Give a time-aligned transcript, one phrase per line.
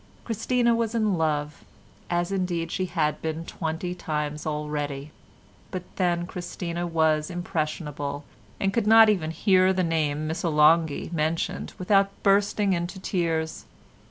[0.23, 1.63] Christina was in love,
[2.09, 5.11] as indeed she had been twenty times already.
[5.69, 8.23] But then Christina was impressionable
[8.59, 13.65] and could not even hear the name "Missolonghi" mentioned without bursting into tears.